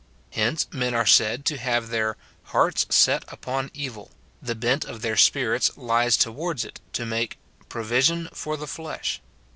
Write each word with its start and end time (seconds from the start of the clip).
Hence, 0.31 0.65
men 0.71 0.95
are 0.95 1.05
said 1.05 1.45
to 1.45 1.59
have 1.59 1.89
their 1.89 2.17
"hearts 2.45 2.87
set 2.89 3.23
upon 3.27 3.69
evil," 3.71 4.09
the 4.41 4.55
bent 4.55 4.83
of 4.83 5.03
their 5.03 5.15
spirits 5.15 5.69
lies 5.77 6.17
towards 6.17 6.65
it, 6.65 6.79
to 6.93 7.05
make" 7.05 7.37
provision 7.69 8.27
for 8.33 8.57
the 8.57 8.65
flesh." 8.65 9.21